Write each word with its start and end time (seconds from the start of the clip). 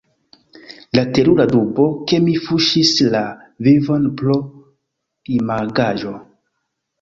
La 0.99 1.03
terura 1.17 1.43
dubo— 1.51 1.85
ke 2.11 2.19
mi 2.29 2.33
fuŝis 2.45 2.95
la 3.17 3.21
vivon 3.69 4.09
pro 4.23 4.39
imagaĵo. 5.37 6.17